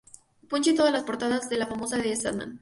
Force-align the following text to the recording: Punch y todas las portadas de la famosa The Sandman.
Punch 0.49 0.65
y 0.65 0.73
todas 0.73 0.91
las 0.91 1.03
portadas 1.03 1.47
de 1.47 1.57
la 1.59 1.67
famosa 1.67 2.01
The 2.01 2.15
Sandman. 2.15 2.59